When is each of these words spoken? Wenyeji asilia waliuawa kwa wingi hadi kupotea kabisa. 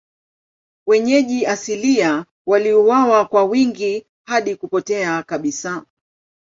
Wenyeji 0.87 1.45
asilia 1.45 2.25
waliuawa 2.45 3.25
kwa 3.25 3.43
wingi 3.43 4.05
hadi 4.25 4.55
kupotea 4.55 5.23
kabisa. 5.23 5.85